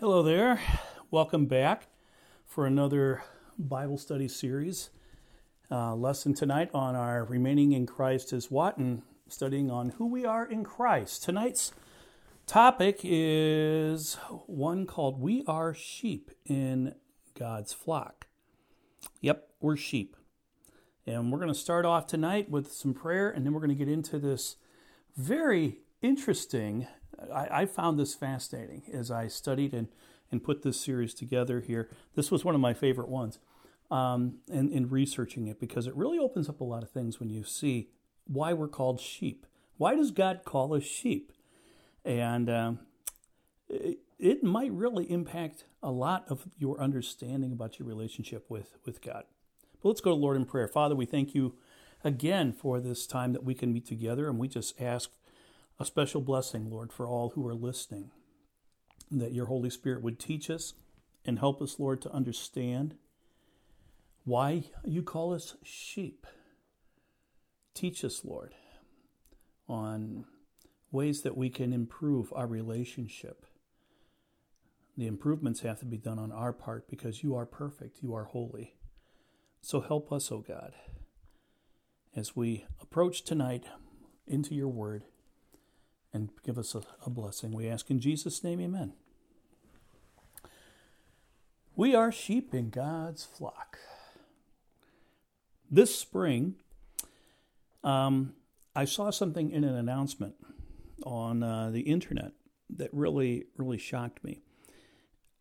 [0.00, 0.60] Hello there.
[1.10, 1.88] Welcome back
[2.46, 3.24] for another
[3.58, 4.90] Bible study series.
[5.72, 10.24] Uh, lesson tonight on our remaining in Christ is what and studying on who we
[10.24, 11.24] are in Christ.
[11.24, 11.72] Tonight's
[12.46, 14.14] topic is
[14.46, 16.94] one called We Are Sheep in
[17.36, 18.28] God's Flock.
[19.20, 20.14] Yep, we're sheep.
[21.08, 23.84] And we're going to start off tonight with some prayer, and then we're going to
[23.84, 24.58] get into this
[25.16, 26.86] very interesting
[27.32, 29.88] I, I found this fascinating as I studied and,
[30.30, 31.88] and put this series together here.
[32.14, 33.38] This was one of my favorite ones
[33.90, 37.30] um, in, in researching it because it really opens up a lot of things when
[37.30, 37.90] you see
[38.26, 39.46] why we're called sheep.
[39.76, 41.32] Why does God call us sheep?
[42.04, 42.80] And um,
[43.68, 49.00] it, it might really impact a lot of your understanding about your relationship with, with
[49.00, 49.24] God.
[49.80, 50.68] But let's go to Lord in prayer.
[50.68, 51.54] Father, we thank you
[52.04, 55.10] again for this time that we can meet together, and we just ask
[55.80, 58.10] a special blessing, Lord, for all who are listening,
[59.10, 60.74] that your Holy Spirit would teach us
[61.24, 62.96] and help us, Lord, to understand
[64.24, 66.26] why you call us sheep.
[67.74, 68.54] Teach us, Lord,
[69.68, 70.24] on
[70.90, 73.46] ways that we can improve our relationship.
[74.96, 78.24] The improvements have to be done on our part because you are perfect, you are
[78.24, 78.74] holy.
[79.60, 80.72] So help us, O oh God,
[82.16, 83.64] as we approach tonight
[84.26, 85.04] into your word
[86.12, 87.52] and give us a, a blessing.
[87.52, 88.92] We ask in Jesus' name, amen.
[91.76, 93.78] We are sheep in God's flock.
[95.70, 96.56] This spring,
[97.84, 98.34] um,
[98.74, 100.34] I saw something in an announcement
[101.04, 102.32] on uh, the internet
[102.70, 104.40] that really, really shocked me.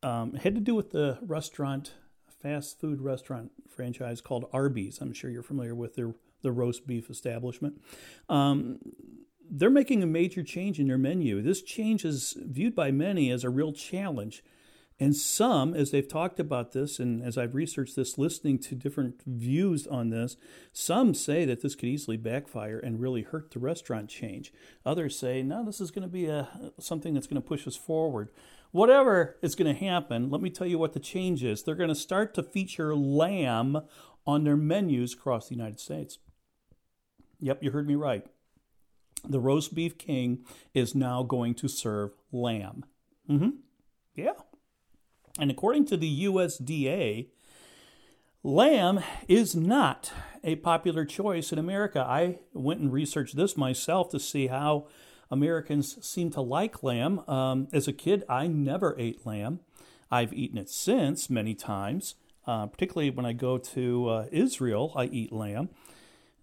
[0.04, 1.94] Um, it had to do with the restaurant,
[2.42, 5.00] fast food restaurant franchise called Arby's.
[5.02, 7.82] I'm sure you're familiar with their the roast beef establishment.
[8.30, 8.80] Um,
[9.50, 11.42] they're making a major change in their menu.
[11.42, 14.44] This change is viewed by many as a real challenge.
[15.00, 19.22] And some, as they've talked about this, and as I've researched this, listening to different
[19.28, 20.38] views on this,
[20.74, 24.52] some say that this could easily backfire and really hurt the restaurant change.
[24.86, 27.76] Others say, no, this is going to be a, something that's going to push us
[27.76, 28.30] forward.
[28.72, 31.62] Whatever is going to happen, let me tell you what the change is.
[31.62, 33.84] They're going to start to feature lamb
[34.26, 36.18] on their menus across the United States.
[37.40, 38.26] Yep, you heard me right
[39.30, 42.86] the roast beef king is now going to serve lamb.
[43.30, 43.50] Mm-hmm.
[44.16, 44.34] Yeah.
[45.40, 47.28] And according to the USDA,
[48.44, 50.12] lamb is not
[50.44, 52.06] a popular choice in America.
[52.08, 54.88] I went and researched this myself to see how
[55.30, 57.20] Americans seem to like lamb.
[57.28, 59.60] Um, as a kid, I never ate lamb.
[60.10, 62.16] I've eaten it since many times,
[62.46, 65.70] uh, particularly when I go to uh, Israel, I eat lamb.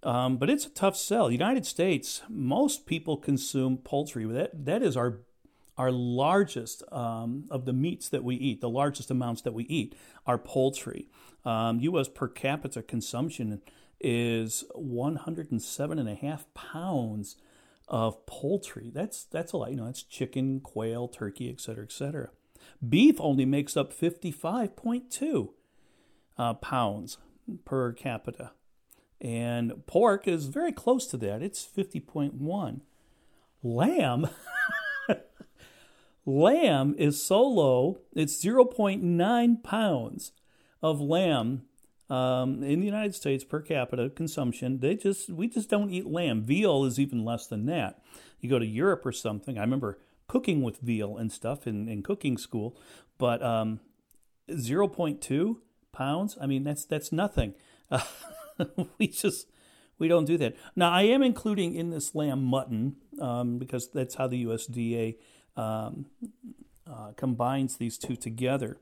[0.05, 1.31] Um, but it's a tough sell.
[1.31, 4.27] United States, most people consume poultry.
[4.27, 5.21] That that is our
[5.77, 8.61] our largest um, of the meats that we eat.
[8.61, 9.95] The largest amounts that we eat
[10.27, 11.09] are poultry.
[11.45, 12.09] Um, U.S.
[12.09, 13.61] per capita consumption
[14.01, 17.37] is 107 and a half pounds
[17.89, 18.91] of poultry.
[18.93, 19.71] That's that's a lot.
[19.71, 22.31] You know, that's chicken, quail, turkey, et cetera, et cetera.
[22.87, 25.51] Beef only makes up 55.2
[26.39, 27.19] uh, pounds
[27.65, 28.53] per capita.
[29.21, 31.43] And pork is very close to that.
[31.43, 32.81] It's 50.1.
[33.63, 34.29] Lamb
[36.27, 40.33] lamb is so low, it's 0.9 pounds
[40.83, 41.63] of lamb
[42.11, 44.81] um, in the United States per capita consumption.
[44.81, 46.43] They just we just don't eat lamb.
[46.43, 48.03] Veal is even less than that.
[48.41, 49.59] You go to Europe or something.
[49.59, 52.77] I remember cooking with veal and stuff in, in cooking school,
[53.19, 53.81] but um,
[54.51, 55.57] 0.2
[55.93, 56.37] pounds.
[56.41, 57.55] I mean that's that's nothing.
[57.91, 58.01] Uh,
[58.99, 59.49] we just
[59.99, 60.57] we don't do that.
[60.75, 65.17] Now I am including in this lamb mutton um, because that's how the USDA
[65.57, 66.07] um,
[66.87, 68.79] uh, combines these two together.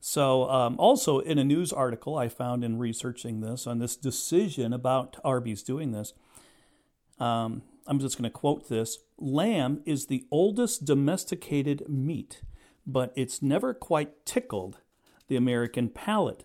[0.00, 4.72] So, um, also in a news article I found in researching this on this decision
[4.72, 6.14] about Arby's doing this,
[7.18, 12.42] um, I'm just going to quote this Lamb is the oldest domesticated meat,
[12.86, 14.78] but it's never quite tickled
[15.26, 16.44] the American palate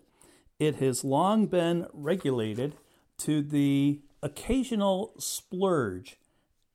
[0.60, 2.76] it has long been regulated
[3.20, 6.18] to the occasional splurge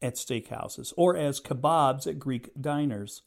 [0.00, 3.22] at steakhouses or as kebabs at Greek diners.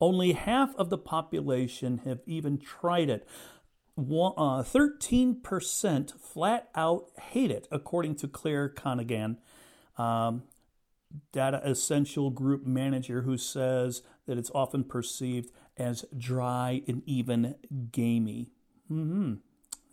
[0.00, 3.26] Only half of the population have even tried it.
[3.98, 9.38] Uh, 13% flat out hate it, according to Claire Conaghan,
[9.96, 10.44] um,
[11.32, 17.56] Datassential Group manager, who says that it's often perceived as dry and even
[17.90, 18.50] gamey.
[18.90, 19.34] Mm-hmm.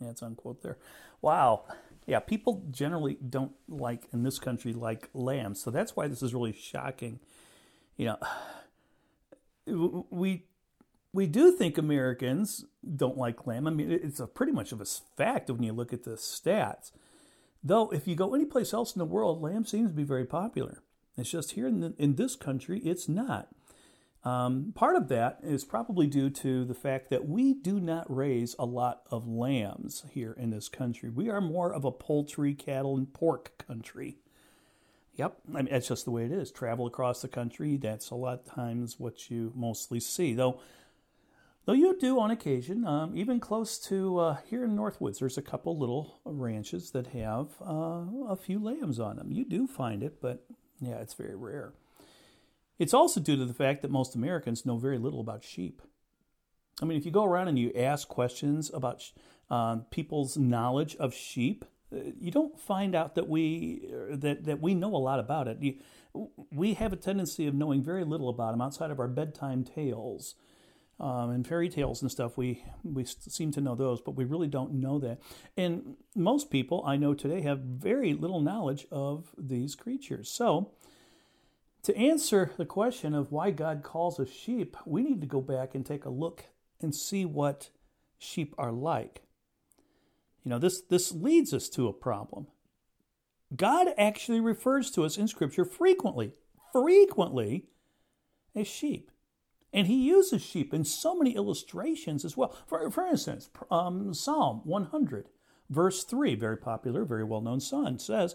[0.00, 0.78] That's unquote there.
[1.22, 1.64] Wow.
[2.06, 6.34] Yeah, people generally don't like in this country like lamb, so that's why this is
[6.34, 7.18] really shocking.
[7.96, 8.16] You
[9.66, 10.44] know, we
[11.12, 12.64] we do think Americans
[12.96, 13.66] don't like lamb.
[13.66, 16.92] I mean, it's a pretty much of a fact when you look at the stats.
[17.64, 20.82] Though, if you go anyplace else in the world, lamb seems to be very popular.
[21.16, 23.48] It's just here in, the, in this country, it's not.
[24.26, 28.56] Um, part of that is probably due to the fact that we do not raise
[28.58, 31.10] a lot of lambs here in this country.
[31.10, 34.18] We are more of a poultry, cattle, and pork country.
[35.14, 36.50] Yep, I mean, that's just the way it is.
[36.50, 40.34] Travel across the country, that's a lot of times what you mostly see.
[40.34, 40.58] Though,
[41.64, 45.42] though you do on occasion, um, even close to uh, here in Northwoods, there's a
[45.42, 49.30] couple little ranches that have uh, a few lambs on them.
[49.30, 50.44] You do find it, but
[50.80, 51.74] yeah, it's very rare.
[52.78, 55.82] It's also due to the fact that most Americans know very little about sheep.
[56.82, 59.10] I mean, if you go around and you ask questions about
[59.50, 64.94] uh, people's knowledge of sheep, you don't find out that we that that we know
[64.94, 65.58] a lot about it.
[65.60, 65.76] You,
[66.52, 70.34] we have a tendency of knowing very little about them outside of our bedtime tales
[70.98, 72.36] um, and fairy tales and stuff.
[72.36, 75.20] We we seem to know those, but we really don't know that.
[75.56, 80.28] And most people I know today have very little knowledge of these creatures.
[80.28, 80.72] So.
[81.86, 85.72] To answer the question of why God calls us sheep, we need to go back
[85.72, 86.46] and take a look
[86.80, 87.70] and see what
[88.18, 89.22] sheep are like.
[90.42, 92.48] You know, this, this leads us to a problem.
[93.54, 96.32] God actually refers to us in Scripture frequently,
[96.72, 97.66] frequently
[98.52, 99.12] as sheep.
[99.72, 102.52] And he uses sheep in so many illustrations as well.
[102.66, 105.28] For, for instance, um, Psalm 100,
[105.70, 108.34] verse 3, very popular, very well known son, says,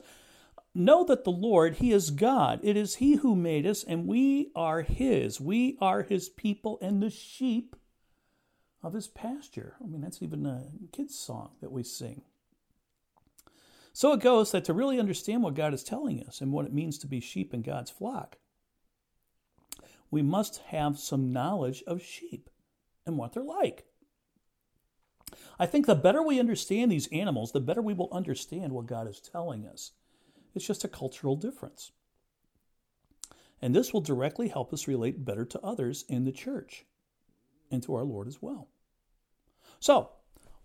[0.74, 2.60] Know that the Lord, He is God.
[2.64, 5.42] It is He who made us, and we are His.
[5.42, 7.76] We are His people and the sheep
[8.84, 9.76] of his pasture.
[9.84, 12.24] I mean, that's even a kid's song that we sing.
[13.94, 16.74] So it goes that to really understand what God is telling us and what it
[16.74, 18.38] means to be sheep in God's flock,
[20.10, 22.50] we must have some knowledge of sheep
[23.06, 23.86] and what they're like.
[25.60, 29.08] I think the better we understand these animals, the better we will understand what God
[29.08, 29.92] is telling us.
[30.56, 31.92] It's just a cultural difference.
[33.62, 36.86] And this will directly help us relate better to others in the church
[37.70, 38.68] and to our Lord as well.
[39.80, 40.10] So,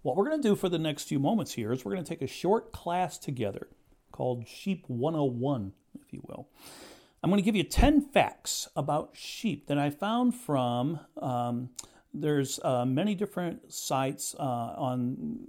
[0.02, 2.08] what we're going to do for the next few moments here is we're going to
[2.08, 3.68] take a short class together
[4.12, 6.48] called Sheep 101, if you will.
[7.22, 11.70] I'm going to give you 10 facts about sheep that I found from, um,
[12.14, 15.48] there's uh, many different sites uh, on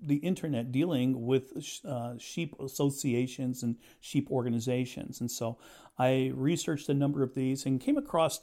[0.00, 5.20] the internet dealing with uh, sheep associations and sheep organizations.
[5.20, 5.58] And so
[5.98, 8.40] I researched a number of these and came across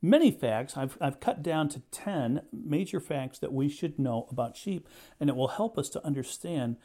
[0.00, 0.76] many facts.
[0.76, 4.88] I've, I've cut down to 10 major facts that we should know about sheep,
[5.20, 6.76] and it will help us to understand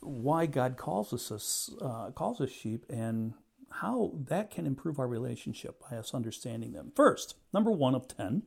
[0.00, 3.34] why God calls us, uh, calls us sheep and
[3.70, 6.92] how that can improve our relationship by us understanding them.
[6.94, 8.42] First, number one of 10,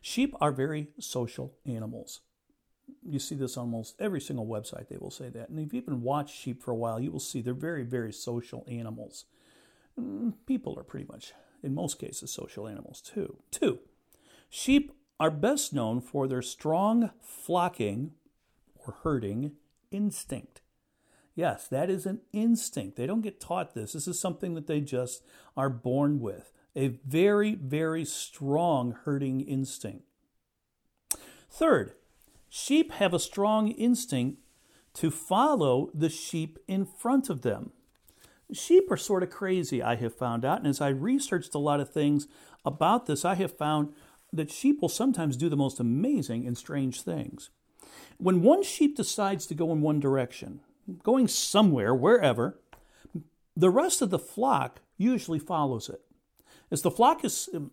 [0.00, 2.20] sheep are very social animals.
[3.04, 5.48] You see this on almost every single website, they will say that.
[5.48, 8.12] And if you've even watched sheep for a while, you will see they're very, very
[8.12, 9.24] social animals.
[10.00, 11.32] Mm, people are pretty much
[11.62, 13.38] in most cases, social animals too.
[13.50, 13.80] Two,
[14.48, 18.12] sheep are best known for their strong flocking
[18.74, 19.52] or herding
[19.90, 20.60] instinct.
[21.34, 22.96] Yes, that is an instinct.
[22.96, 23.92] They don't get taught this.
[23.92, 25.22] This is something that they just
[25.56, 26.52] are born with.
[26.74, 30.04] A very, very strong herding instinct.
[31.50, 31.92] Third,
[32.54, 34.38] sheep have a strong instinct
[34.92, 37.72] to follow the sheep in front of them.
[38.52, 40.58] Sheep are sort of crazy, I have found out.
[40.58, 42.28] And as I researched a lot of things
[42.62, 43.94] about this, I have found
[44.34, 47.48] that sheep will sometimes do the most amazing and strange things.
[48.18, 50.60] When one sheep decides to go in one direction,
[51.02, 52.60] going somewhere, wherever,
[53.56, 56.02] the rest of the flock usually follows it.
[56.72, 57.70] As the flock is um,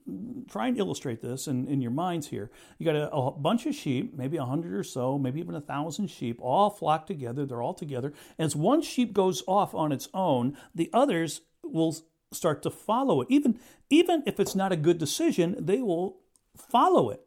[0.51, 3.73] trying to illustrate this in, in your minds here, you got a, a bunch of
[3.73, 7.45] sheep, maybe a hundred or so, maybe even a thousand sheep, all flock together.
[7.45, 8.11] They're all together.
[8.37, 11.95] As one sheep goes off on its own, the others will
[12.33, 13.27] start to follow it.
[13.31, 13.57] Even,
[13.89, 16.17] even if it's not a good decision, they will
[16.57, 17.21] follow it.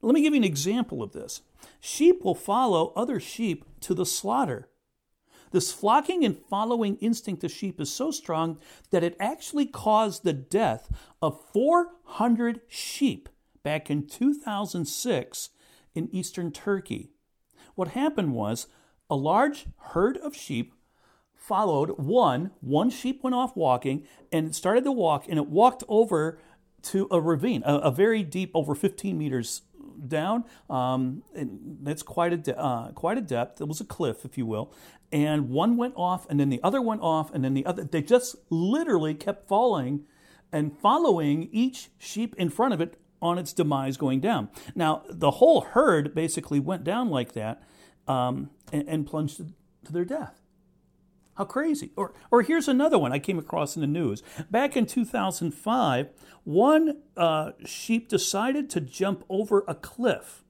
[0.00, 1.42] Let me give you an example of this.
[1.78, 4.69] Sheep will follow other sheep to the slaughter.
[5.50, 8.58] This flocking and following instinct of sheep is so strong
[8.90, 10.88] that it actually caused the death
[11.20, 13.28] of 400 sheep
[13.62, 15.50] back in 2006
[15.94, 17.10] in eastern Turkey.
[17.74, 18.68] What happened was
[19.08, 20.72] a large herd of sheep
[21.34, 26.38] followed one, one sheep went off walking and started to walk and it walked over
[26.82, 29.62] to a ravine, a, a very deep, over 15 meters
[30.08, 30.44] down.
[30.68, 33.60] Um, and quite a de- uh, quite a depth.
[33.60, 34.72] It was a cliff, if you will.
[35.12, 37.84] And one went off, and then the other went off, and then the other.
[37.84, 40.04] They just literally kept falling
[40.52, 44.48] and following each sheep in front of it on its demise going down.
[44.74, 47.62] Now, the whole herd basically went down like that
[48.08, 49.38] um, and, and plunged
[49.84, 50.39] to their death.
[51.40, 51.90] How crazy.
[51.96, 54.22] Or, or here's another one I came across in the news.
[54.50, 56.10] Back in 2005,
[56.44, 60.44] one uh, sheep decided to jump over a cliff,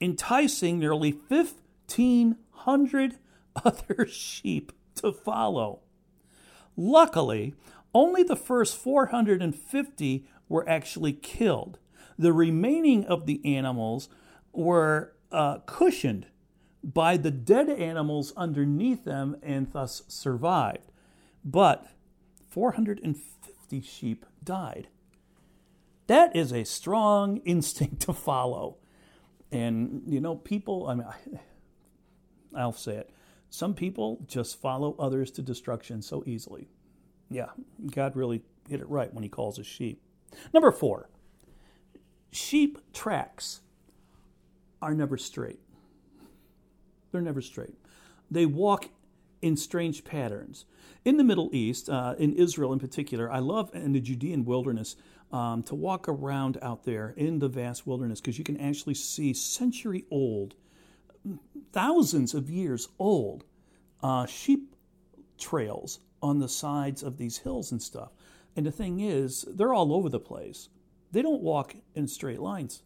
[0.00, 3.16] enticing nearly 1,500
[3.64, 5.80] other sheep to follow.
[6.76, 7.54] Luckily,
[7.92, 11.80] only the first 450 were actually killed.
[12.16, 14.08] The remaining of the animals
[14.52, 16.26] were uh, cushioned
[16.84, 20.92] by the dead animals underneath them and thus survived.
[21.44, 21.86] But
[22.50, 24.88] 450 sheep died.
[26.06, 28.76] That is a strong instinct to follow.
[29.50, 31.06] And, you know, people, I mean,
[32.54, 33.10] I'll say it.
[33.48, 36.68] Some people just follow others to destruction so easily.
[37.30, 37.48] Yeah,
[37.90, 40.02] God really hit it right when he calls us sheep.
[40.52, 41.08] Number four,
[42.30, 43.60] sheep tracks
[44.82, 45.60] are never straight.
[47.14, 47.76] They're never straight.
[48.28, 48.88] They walk
[49.40, 50.64] in strange patterns.
[51.04, 54.96] In the Middle East, uh, in Israel in particular, I love in the Judean wilderness
[55.30, 59.32] um, to walk around out there in the vast wilderness because you can actually see
[59.32, 60.56] century old,
[61.72, 63.44] thousands of years old
[64.02, 64.74] uh, sheep
[65.38, 68.10] trails on the sides of these hills and stuff.
[68.56, 70.68] And the thing is, they're all over the place.
[71.12, 72.82] They don't walk in straight lines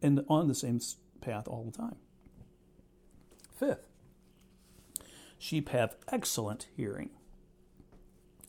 [0.00, 0.80] and on the same
[1.20, 1.96] path all the time.
[3.62, 3.86] Fifth,
[5.38, 7.10] sheep have excellent hearing.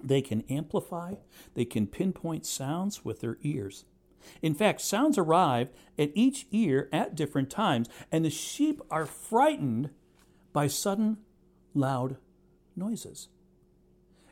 [0.03, 1.17] They can amplify,
[1.53, 3.85] they can pinpoint sounds with their ears.
[4.41, 9.91] In fact, sounds arrive at each ear at different times, and the sheep are frightened
[10.51, 11.19] by sudden,
[11.75, 12.17] loud
[12.75, 13.27] noises.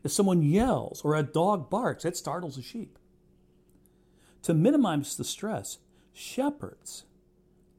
[0.04, 2.98] If someone yells or a dog barks, that startles a sheep.
[4.42, 5.78] To minimize the stress,
[6.12, 7.04] shepherds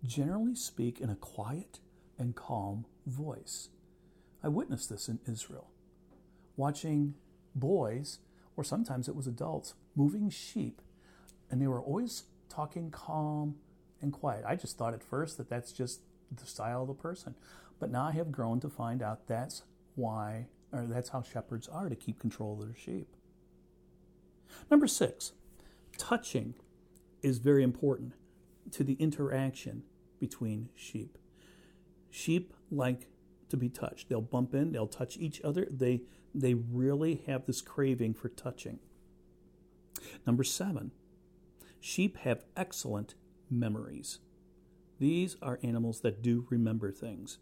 [0.05, 1.81] generally speak in a quiet
[2.17, 3.69] and calm voice.
[4.43, 5.71] I witnessed this in Israel,
[6.57, 7.15] watching
[7.55, 8.19] boys,
[8.57, 10.81] or sometimes it was adults, moving sheep,
[11.51, 13.57] and they were always talking calm
[14.01, 14.45] and quiet.
[14.47, 17.35] I just thought at first that that's just the style of the person.
[17.79, 19.63] But now I have grown to find out that's
[19.95, 23.09] why, or that's how shepherds are to keep control of their sheep.
[24.71, 25.33] Number six,
[25.99, 26.55] touching
[27.23, 28.15] is very important
[28.73, 29.85] to the interaction
[30.19, 31.19] between sheep.
[32.13, 33.09] Sheep like
[33.49, 34.09] to be touched.
[34.09, 35.67] They'll bump in, they'll touch each other.
[35.71, 36.03] They
[36.35, 38.79] they really have this craving for touching.
[40.27, 40.93] Number 7.
[41.81, 43.15] Sheep have excellent
[43.51, 44.19] memories.
[44.99, 47.39] These are animals that do remember things.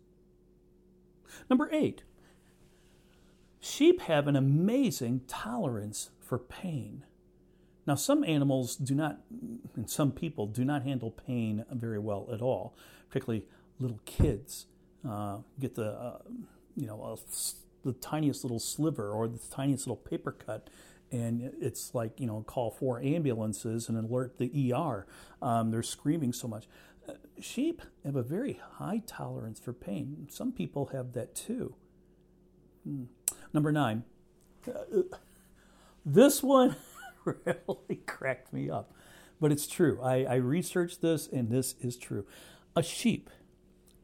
[1.49, 2.03] Number 8.
[3.61, 7.05] Sheep have an amazing tolerance for pain.
[7.87, 9.21] Now, some animals do not,
[9.77, 12.75] and some people do not handle pain very well at all,
[13.09, 13.45] particularly
[13.81, 14.67] little kids
[15.09, 16.19] uh, get the uh,
[16.77, 17.19] you know
[17.83, 20.69] the tiniest little sliver or the tiniest little paper cut
[21.13, 25.07] and it's like you know call four ambulances and alert the ER.
[25.43, 26.67] Um, they're screaming so much.
[27.09, 30.29] Uh, sheep have a very high tolerance for pain.
[30.31, 31.75] Some people have that too.
[32.85, 33.05] Hmm.
[33.53, 34.05] Number nine.
[34.69, 35.03] Uh,
[36.05, 36.77] this one
[37.25, 38.93] really cracked me up,
[39.41, 40.01] but it's true.
[40.03, 42.27] I, I researched this, and this is true.
[42.77, 43.31] A sheep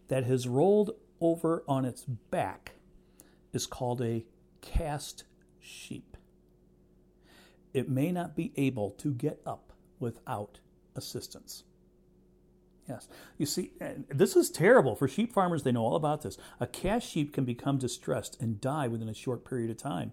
[0.09, 2.73] that has rolled over on its back
[3.53, 4.25] is called a
[4.61, 5.25] cast
[5.61, 6.17] sheep.
[7.73, 10.61] It may not be able to get up without
[10.95, 11.65] assistance.
[12.89, 13.09] Yes.
[13.37, 13.73] You see,
[14.09, 14.95] this is terrible.
[14.95, 16.39] For sheep farmers, they know all about this.
[16.61, 20.13] A cast sheep can become distressed and die within a short period of time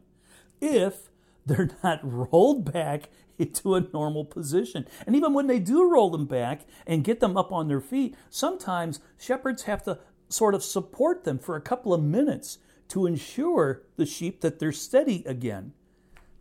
[0.59, 1.09] if
[1.45, 4.88] they're not rolled back into a normal position.
[5.05, 8.15] And even when they do roll them back and get them up on their feet,
[8.29, 12.59] sometimes shepherds have to sort of support them for a couple of minutes
[12.89, 15.73] to ensure the sheep that they're steady again.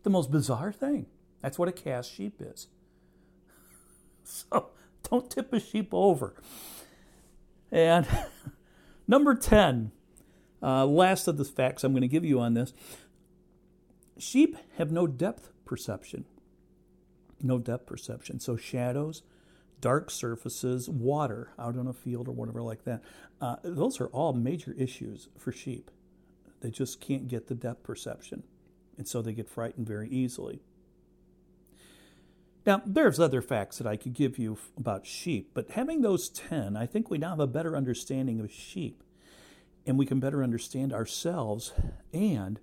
[0.03, 1.07] The most bizarre thing.
[1.41, 2.69] That's what a cast sheep is.
[4.25, 4.71] So
[5.11, 6.35] don't tip a sheep over.
[7.73, 8.07] And
[9.09, 9.91] number 10,
[10.63, 12.73] uh, last of the facts I'm going to give you on this
[14.23, 16.25] sheep have no depth perception.
[17.43, 18.41] No depth perception.
[18.41, 19.23] So shadows,
[19.81, 23.03] dark surfaces, water out on a field or whatever like that,
[23.41, 25.91] uh, those are all major issues for sheep.
[26.61, 28.45] They just can't get the depth perception.
[28.97, 30.61] And so they get frightened very easily.
[32.65, 36.77] Now, there's other facts that I could give you about sheep, but having those 10,
[36.77, 39.03] I think we now have a better understanding of sheep.
[39.85, 41.73] And we can better understand ourselves
[42.13, 42.61] and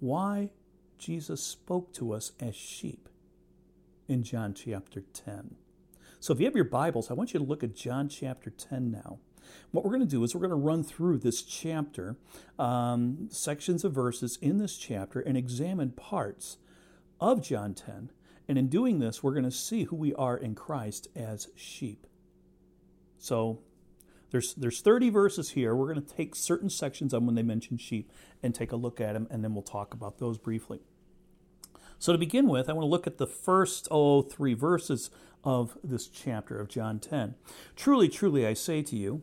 [0.00, 0.50] why
[0.98, 3.08] Jesus spoke to us as sheep
[4.08, 5.56] in John chapter 10.
[6.20, 8.90] So if you have your Bibles, I want you to look at John chapter 10
[8.90, 9.18] now.
[9.70, 12.16] What we're going to do is we're going to run through this chapter,
[12.58, 16.58] um, sections of verses in this chapter, and examine parts
[17.20, 18.10] of John 10.
[18.48, 22.06] And in doing this, we're going to see who we are in Christ as sheep.
[23.18, 23.60] So
[24.30, 25.74] there's there's 30 verses here.
[25.74, 29.00] We're going to take certain sections on when they mention sheep and take a look
[29.00, 30.80] at them, and then we'll talk about those briefly.
[31.98, 35.10] So to begin with, I want to look at the first oh three verses
[35.42, 37.34] of this chapter of John 10.
[37.74, 39.22] Truly, truly, I say to you,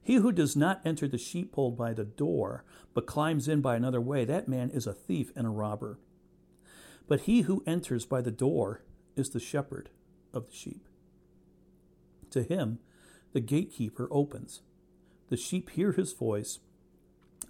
[0.00, 4.00] he who does not enter the sheepfold by the door, but climbs in by another
[4.00, 5.98] way, that man is a thief and a robber.
[7.08, 8.82] But he who enters by the door
[9.16, 9.90] is the shepherd
[10.32, 10.86] of the sheep.
[12.30, 12.78] To him
[13.32, 14.62] the gatekeeper opens.
[15.28, 16.60] The sheep hear his voice,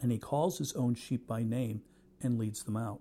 [0.00, 1.82] and he calls his own sheep by name
[2.22, 3.00] and leads them out.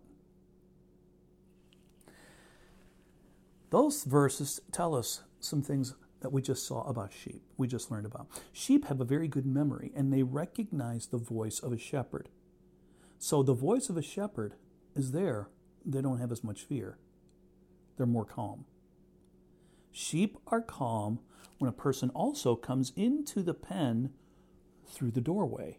[3.69, 8.05] Those verses tell us some things that we just saw about sheep, we just learned
[8.05, 8.27] about.
[8.51, 12.29] Sheep have a very good memory and they recognize the voice of a shepherd.
[13.19, 14.55] So the voice of a shepherd
[14.95, 15.49] is there.
[15.85, 16.97] They don't have as much fear,
[17.97, 18.65] they're more calm.
[19.91, 21.19] Sheep are calm
[21.57, 24.11] when a person also comes into the pen
[24.87, 25.77] through the doorway.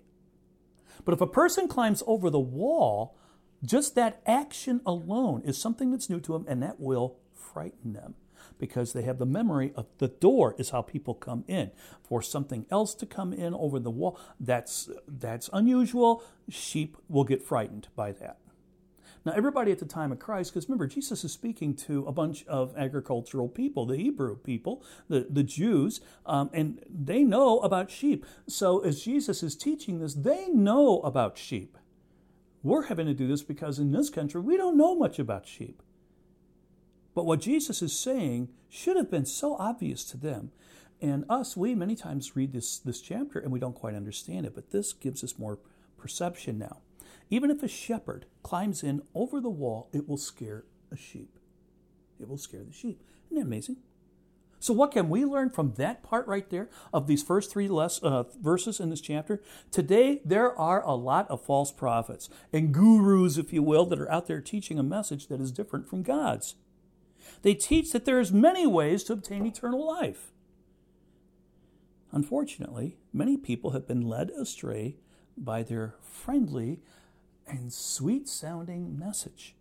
[1.04, 3.16] But if a person climbs over the wall,
[3.64, 8.14] just that action alone is something that's new to them and that will frighten them
[8.58, 11.70] because they have the memory of the door is how people come in.
[12.02, 16.22] For something else to come in over the wall, that's that's unusual.
[16.48, 18.38] Sheep will get frightened by that.
[19.26, 22.46] Now, everybody at the time of Christ, because remember, Jesus is speaking to a bunch
[22.46, 28.24] of agricultural people, the Hebrew people, the, the Jews, um, and they know about sheep.
[28.46, 31.76] So, as Jesus is teaching this, they know about sheep.
[32.62, 35.82] We're having to do this because in this country, we don't know much about sheep.
[37.12, 40.52] But what Jesus is saying should have been so obvious to them.
[41.02, 44.54] And us, we many times read this, this chapter and we don't quite understand it,
[44.54, 45.58] but this gives us more
[45.98, 46.78] perception now.
[47.30, 51.38] Even if a shepherd climbs in over the wall, it will scare a sheep.
[52.20, 53.02] It will scare the sheep.
[53.26, 53.76] Isn't that amazing?
[54.58, 58.02] So, what can we learn from that part right there of these first three less,
[58.02, 59.42] uh, verses in this chapter?
[59.70, 64.10] Today, there are a lot of false prophets and gurus, if you will, that are
[64.10, 66.54] out there teaching a message that is different from God's.
[67.42, 70.32] They teach that there's many ways to obtain eternal life.
[72.12, 74.96] Unfortunately, many people have been led astray
[75.36, 76.80] by their friendly
[77.46, 79.54] and sweet sounding message.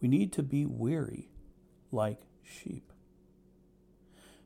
[0.00, 1.28] We need to be weary
[1.90, 2.92] like sheep.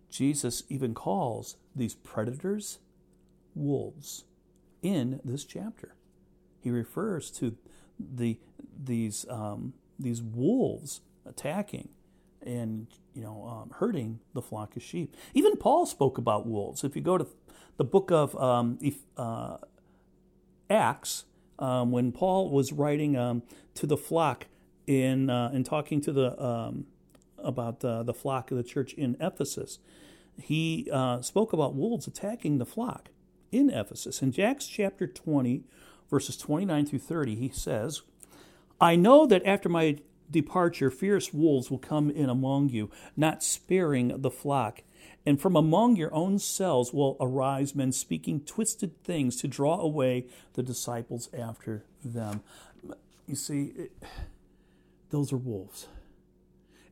[0.08, 2.78] Jesus even calls these predators
[3.54, 4.24] wolves
[4.82, 5.94] in this chapter.
[6.61, 7.56] He refers to
[7.98, 8.38] the,
[8.82, 11.88] these, um, these wolves attacking
[12.44, 15.16] and you know um, hurting the flock of sheep.
[15.35, 16.85] Even Paul spoke about wolves.
[16.85, 17.26] If you go to
[17.76, 18.78] the book of um,
[19.16, 19.58] uh,
[20.68, 21.24] Acts,
[21.62, 23.42] um, when Paul was writing um,
[23.75, 24.46] to the flock
[24.87, 26.87] in uh, and talking to the um,
[27.38, 29.79] about uh, the flock of the church in Ephesus,
[30.40, 33.11] he uh, spoke about wolves attacking the flock
[33.51, 34.22] in Ephesus.
[34.22, 35.64] In Acts chapter twenty,
[36.11, 38.03] verses twenty nine through thirty, he says.
[38.81, 39.98] I know that after my
[40.29, 44.83] departure, fierce wolves will come in among you, not sparing the flock.
[45.24, 50.26] And from among your own selves will arise men speaking twisted things to draw away
[50.54, 52.42] the disciples after them.
[53.26, 53.92] You see, it,
[55.11, 55.87] those are wolves.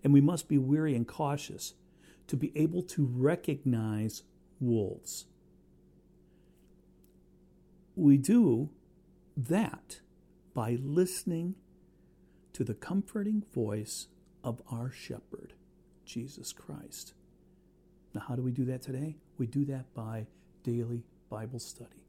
[0.04, 1.74] And we must be weary and cautious
[2.28, 4.22] to be able to recognize
[4.60, 5.26] wolves.
[7.96, 8.70] We do
[9.36, 10.00] that
[10.54, 11.56] by listening
[12.52, 14.06] to the comforting voice
[14.44, 15.54] of our shepherd,
[16.04, 17.14] Jesus Christ.
[18.14, 19.16] Now, how do we do that today?
[19.38, 20.26] We do that by
[20.62, 22.00] daily Bible study.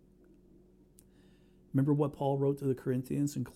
[1.74, 3.48] Remember what Paul wrote to the Corinthians and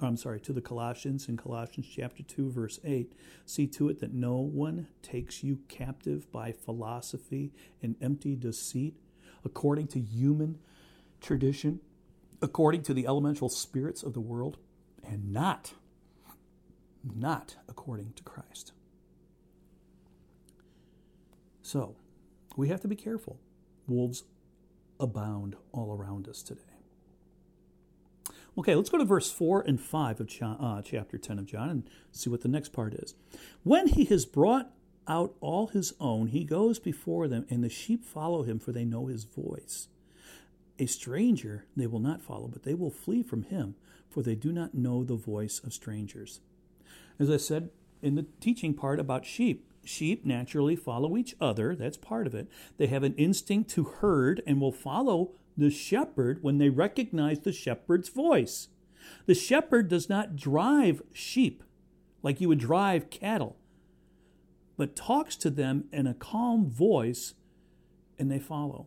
[0.00, 3.12] I'm sorry, to the Colossians in Colossians chapter 2 verse 8,
[3.46, 8.94] see to it that no one takes you captive by philosophy and empty deceit
[9.44, 10.58] according to human
[11.20, 11.80] tradition,
[12.42, 14.58] according to the elemental spirits of the world,
[15.02, 15.72] and not
[17.04, 18.72] not according to Christ.
[21.72, 21.96] So,
[22.54, 23.40] we have to be careful.
[23.88, 24.24] Wolves
[25.00, 26.60] abound all around us today.
[28.58, 31.90] Okay, let's go to verse 4 and 5 of uh, chapter 10 of John and
[32.10, 33.14] see what the next part is.
[33.62, 34.70] When he has brought
[35.08, 38.84] out all his own, he goes before them, and the sheep follow him, for they
[38.84, 39.88] know his voice.
[40.78, 43.76] A stranger they will not follow, but they will flee from him,
[44.10, 46.40] for they do not know the voice of strangers.
[47.18, 47.70] As I said
[48.02, 51.74] in the teaching part about sheep, sheep naturally follow each other.
[51.74, 52.48] That's part of it.
[52.76, 57.52] They have an instinct to herd and will follow the shepherd when they recognize the
[57.52, 58.68] shepherd's voice.
[59.26, 61.62] The shepherd does not drive sheep
[62.22, 63.56] like you would drive cattle,
[64.76, 67.34] but talks to them in a calm voice
[68.18, 68.86] and they follow.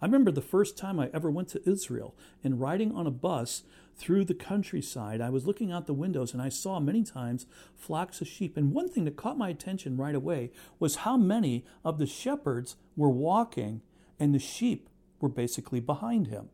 [0.00, 3.64] I remember the first time I ever went to Israel and riding on a bus
[3.96, 8.20] through the countryside, I was looking out the windows and I saw many times flocks
[8.20, 8.56] of sheep.
[8.56, 12.76] And one thing that caught my attention right away was how many of the shepherds
[12.96, 13.82] were walking
[14.20, 14.88] and the sheep
[15.20, 16.48] were basically behind him.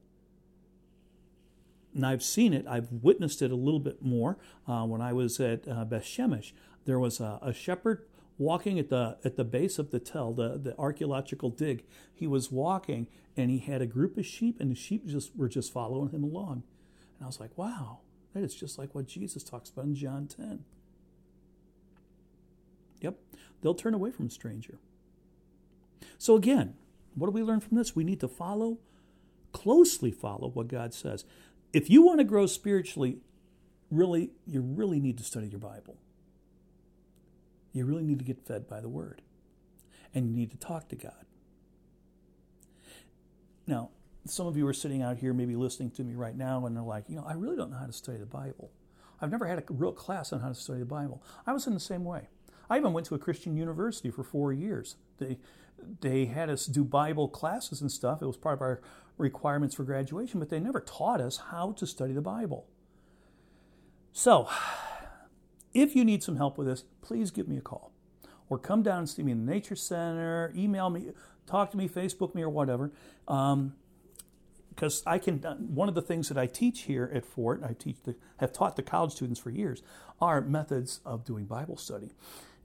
[1.95, 5.39] And I've seen it, I've witnessed it a little bit more uh, when I was
[5.39, 6.53] at uh, Beth Shemesh.
[6.87, 8.07] There was a, a shepherd
[8.39, 11.85] walking at the at the base of the tell, the, the archaeological dig.
[12.13, 15.49] He was walking and he had a group of sheep, and the sheep just were
[15.49, 16.63] just following him along.
[17.19, 17.99] And I was like, wow,
[18.33, 20.65] that is just like what Jesus talks about in John 10.
[23.01, 23.19] Yep,
[23.61, 24.79] they'll turn away from a stranger.
[26.19, 26.75] So again,
[27.15, 27.97] what do we learn from this?
[27.97, 28.79] We need to follow,
[29.53, 31.25] closely follow what God says.
[31.73, 33.19] If you want to grow spiritually,
[33.91, 35.97] really, you really need to study your Bible.
[37.75, 39.21] You really need to get fed by the Word.
[40.15, 41.27] And you need to talk to God.
[43.67, 43.91] Now,
[44.27, 46.83] some of you are sitting out here maybe listening to me right now and they're
[46.83, 48.71] like, you know, I really don't know how to study the Bible.
[49.21, 51.23] I've never had a real class on how to study the Bible.
[51.47, 52.29] I was in the same way.
[52.71, 54.97] I even went to a Christian university for four years.
[55.19, 55.39] They
[56.01, 58.23] they had us do Bible classes and stuff.
[58.23, 58.81] It was part of our
[59.19, 62.67] requirements for graduation, but they never taught us how to study the Bible.
[64.13, 64.49] So,
[65.75, 67.93] if you need some help with this, please give me a call.
[68.49, 71.13] Or come down and see me in the Nature Center, email me,
[71.47, 72.93] talk to me, Facebook me, or whatever.
[73.27, 73.75] Um,
[74.75, 75.39] because I can.
[75.39, 78.75] One of the things that I teach here at Fort, I teach the, have taught
[78.77, 79.83] the college students for years,
[80.21, 82.11] are methods of doing Bible study,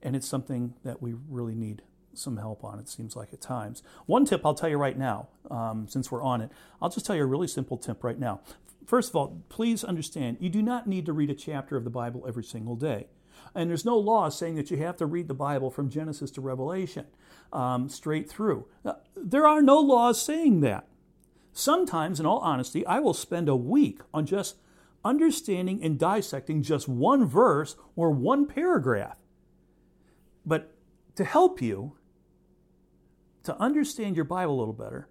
[0.02, 2.80] and it's something that we really need some help on.
[2.80, 3.84] It seems like at times.
[4.08, 7.16] One tip I'll tell you right now, um, since we're on it, I'll just tell
[7.16, 8.42] you a really simple tip right now.
[8.86, 11.90] First of all, please understand you do not need to read a chapter of the
[11.90, 13.08] Bible every single day.
[13.56, 16.42] And there's no law saying that you have to read the Bible from Genesis to
[16.42, 17.06] Revelation
[17.54, 18.68] um, straight through.
[19.16, 20.88] There are no laws saying that.
[21.52, 24.58] Sometimes, in all honesty, I will spend a week on just
[25.04, 29.18] understanding and dissecting just one verse or one paragraph.
[30.46, 30.74] But
[31.16, 31.98] to help you
[33.44, 35.09] to understand your Bible a little better,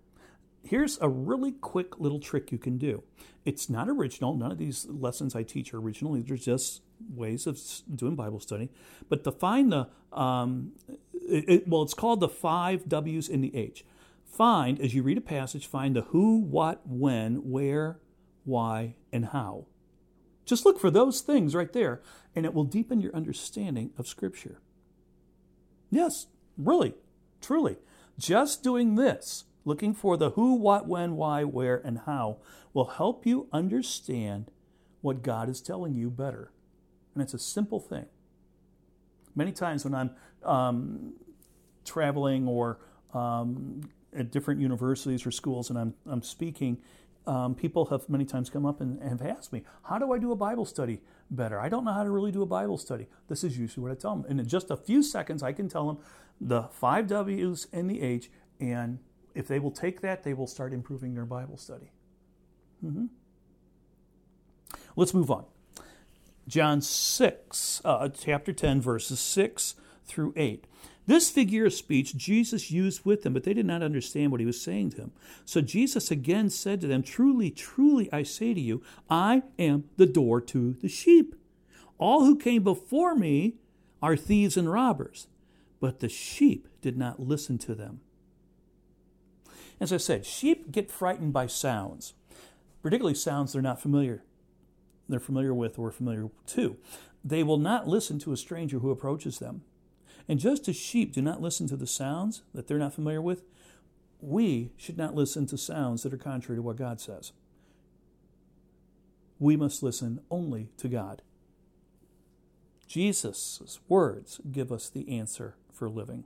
[0.69, 3.03] here's a really quick little trick you can do.
[3.45, 4.35] It's not original.
[4.35, 6.13] None of these lessons I teach are original.
[6.15, 6.83] These are just
[7.15, 7.59] ways of
[7.95, 8.71] doing Bible study.
[9.09, 10.73] But to find the, um,
[11.13, 13.85] it, it, well, it's called the five W's in the H.
[14.25, 17.99] Find, as you read a passage, find the who, what, when, where,
[18.45, 19.67] why, and how.
[20.45, 22.01] Just look for those things right there,
[22.35, 24.61] and it will deepen your understanding of Scripture.
[25.91, 26.27] Yes,
[26.57, 26.95] really,
[27.41, 27.77] truly.
[28.19, 32.39] Just doing this, looking for the who, what, when, why, where, and how,
[32.73, 34.51] will help you understand
[35.01, 36.51] what God is telling you better.
[37.15, 38.07] And it's a simple thing.
[39.35, 40.11] Many times when I'm
[40.45, 41.13] um,
[41.85, 42.79] traveling or
[43.15, 43.83] um,
[44.15, 46.79] at different universities or schools and I'm, I'm speaking,
[47.27, 50.19] um, people have many times come up and, and, have asked me, How do I
[50.19, 51.61] do a Bible study better?
[51.61, 53.07] I don't know how to really do a Bible study.
[53.29, 54.25] This is usually what I tell them.
[54.29, 55.99] And in just a few seconds, I can tell them
[56.41, 58.99] the five W's and the H, and
[59.35, 61.91] if they will take that, they will start improving their Bible study.
[62.85, 63.07] Mm-hmm.
[64.97, 65.45] Let's move on.
[66.47, 69.75] John 6, uh, chapter 10, verses 6
[70.07, 70.65] through 8.
[71.07, 74.47] This figure of speech Jesus used with them, but they did not understand what he
[74.47, 75.13] was saying to them.
[75.45, 80.07] So Jesus again said to them, Truly, truly, I say to you, I am the
[80.07, 81.35] door to the sheep.
[81.97, 83.55] All who came before me
[84.03, 85.29] are thieves and robbers,
[85.81, 88.01] but the sheep did not listen to them.
[89.81, 92.15] As I said, sheep get frightened by sounds,
[92.83, 94.23] particularly sounds they're not familiar.
[95.09, 96.77] They're familiar with or familiar to.
[97.25, 99.63] They will not listen to a stranger who approaches them.
[100.29, 103.45] And just as sheep do not listen to the sounds that they're not familiar with,
[104.21, 107.33] we should not listen to sounds that are contrary to what God says.
[109.39, 111.23] We must listen only to God.
[112.87, 116.25] Jesus' words give us the answer for living.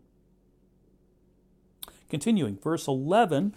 [2.12, 3.54] Continuing, verse 11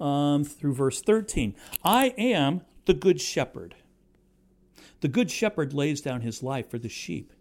[0.00, 3.76] um, through verse 13 I am the good shepherd.
[5.02, 7.32] The good shepherd lays down his life for the sheep.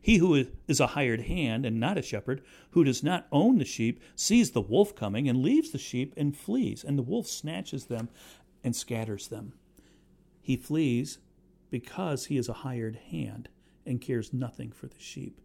[0.00, 3.64] He who is a hired hand and not a shepherd, who does not own the
[3.64, 7.86] sheep, sees the wolf coming and leaves the sheep and flees, and the wolf snatches
[7.86, 8.08] them
[8.62, 9.54] and scatters them.
[10.40, 11.18] He flees
[11.68, 13.48] because he is a hired hand
[13.84, 15.40] and cares nothing for the sheep.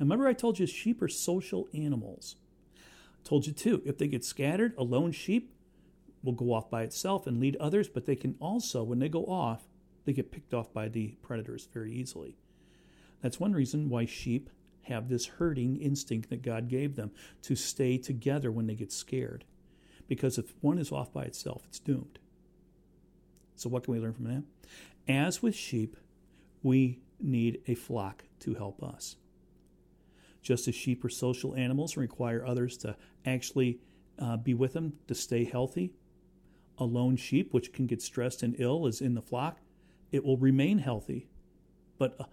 [0.00, 2.34] Now, remember, I told you sheep are social animals.
[3.24, 5.54] Told you too, if they get scattered, a lone sheep
[6.22, 9.24] will go off by itself and lead others, but they can also, when they go
[9.24, 9.64] off,
[10.04, 12.36] they get picked off by the predators very easily.
[13.22, 14.50] That's one reason why sheep
[14.82, 17.10] have this herding instinct that God gave them
[17.42, 19.44] to stay together when they get scared.
[20.06, 22.18] Because if one is off by itself, it's doomed.
[23.56, 24.42] So, what can we learn from that?
[25.08, 25.96] As with sheep,
[26.62, 29.16] we need a flock to help us.
[30.44, 33.80] Just as sheep are social animals and require others to actually
[34.18, 35.94] uh, be with them to stay healthy,
[36.78, 39.58] a lone sheep, which can get stressed and ill, is in the flock,
[40.12, 41.28] it will remain healthy.
[41.98, 42.24] But uh,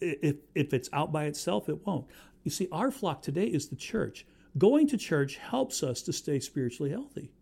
[0.00, 2.06] if, if it's out by itself, it won't.
[2.44, 4.26] You see, our flock today is the church.
[4.56, 7.32] Going to church helps us to stay spiritually healthy.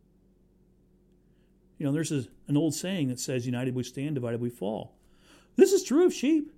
[1.77, 4.97] You know, there's an old saying that says, United we stand, divided we fall.
[5.57, 6.51] This is true of sheep,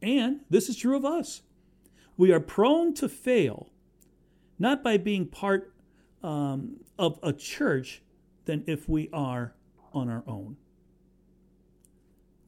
[0.00, 1.42] and this is true of us.
[2.16, 3.70] We are prone to fail,
[4.58, 5.72] not by being part
[6.22, 8.02] um, of a church,
[8.44, 9.54] than if we are
[9.92, 10.56] on our own.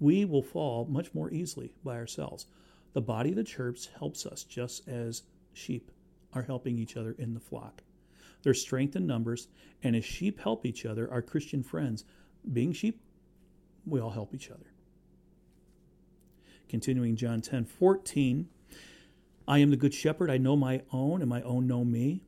[0.01, 2.47] We will fall much more easily by ourselves.
[2.93, 5.23] The body of the church helps us just as
[5.53, 5.91] sheep
[6.33, 7.83] are helping each other in the flock.
[8.43, 9.49] There's strength in numbers,
[9.83, 12.05] and as sheep help each other, our Christian friends,
[12.53, 13.01] being sheep,
[13.87, 14.73] we all help each other.
[16.69, 18.49] Continuing John 10 14,
[19.47, 20.31] I am the good shepherd.
[20.31, 22.23] I know my own, and my own know me.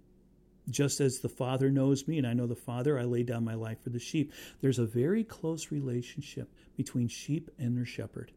[0.69, 3.55] Just as the Father knows me and I know the Father, I lay down my
[3.55, 4.33] life for the sheep.
[4.61, 8.33] There's a very close relationship between sheep and their shepherd.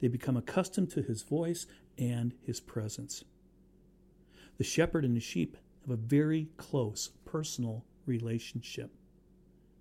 [0.00, 1.66] They become accustomed to his voice
[1.98, 3.24] and his presence.
[4.58, 8.92] The shepherd and the sheep have a very close personal relationship.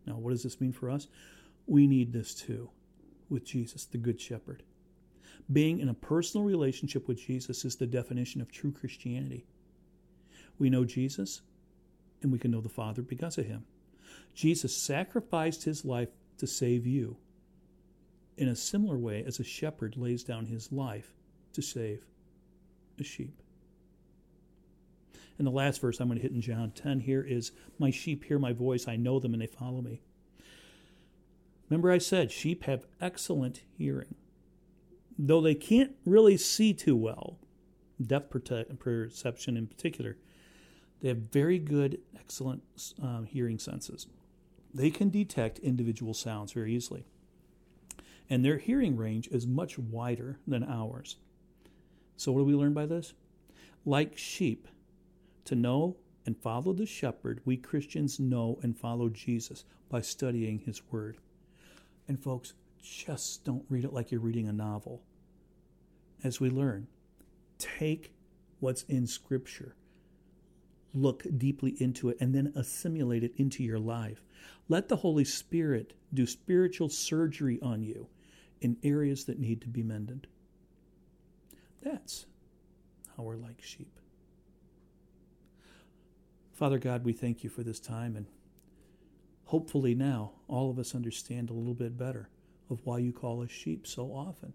[0.08, 1.08] Now, what does this mean for us?
[1.68, 2.72] We need this too
[3.30, 4.64] with Jesus, the Good Shepherd.
[5.52, 9.46] Being in a personal relationship with Jesus is the definition of true Christianity.
[10.58, 11.42] We know Jesus,
[12.22, 13.66] and we can know the Father because of him.
[14.34, 17.18] Jesus sacrificed his life to save you
[18.38, 21.14] in a similar way as a shepherd lays down his life
[21.54, 22.06] to save
[22.98, 23.42] a sheep.
[25.38, 28.26] And the last verse I'm going to hit in John 10 here is My sheep
[28.26, 30.02] hear my voice, I know them, and they follow me.
[31.70, 34.16] Remember, I said sheep have excellent hearing.
[35.22, 37.40] Though they can't really see too well,
[38.02, 38.32] depth
[38.80, 40.16] perception in particular,
[41.02, 42.64] they have very good, excellent
[43.02, 44.08] um, hearing senses.
[44.74, 47.04] They can detect individual sounds very easily.
[48.30, 51.18] And their hearing range is much wider than ours.
[52.16, 53.14] So, what do we learn by this?
[53.86, 54.70] Like sheep,
[55.44, 60.82] to know and follow the shepherd, we Christians know and follow Jesus by studying his
[60.92, 61.18] word.
[62.08, 65.02] And, folks, just don't read it like you're reading a novel.
[66.24, 66.88] As we learn,
[67.58, 68.14] take
[68.60, 69.76] what's in Scripture
[70.94, 74.24] look deeply into it and then assimilate it into your life.
[74.68, 78.08] Let the Holy Spirit do spiritual surgery on you
[78.62, 80.28] in areas that need to be mended.
[81.82, 82.26] That's
[83.16, 84.00] how we're like sheep.
[86.54, 88.26] Father God, we thank you for this time, and
[89.46, 92.30] hopefully now all of us understand a little bit better
[92.70, 94.54] of why you call us sheep so often.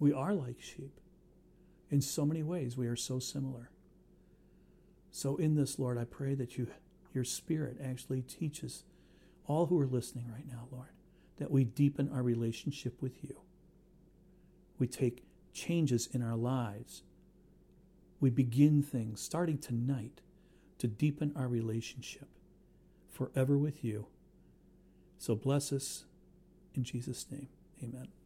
[0.00, 0.98] We are like sheep.
[1.90, 3.70] In so many ways, we are so similar.
[5.12, 6.68] So, in this, Lord, I pray that you,
[7.12, 8.84] your Spirit actually teaches
[9.46, 10.90] all who are listening right now, Lord,
[11.38, 13.36] that we deepen our relationship with you.
[14.78, 17.02] We take changes in our lives.
[18.20, 20.20] We begin things starting tonight
[20.78, 22.28] to deepen our relationship
[23.10, 24.06] forever with you.
[25.18, 26.04] So bless us
[26.74, 27.48] in Jesus' name.
[27.82, 28.19] Amen.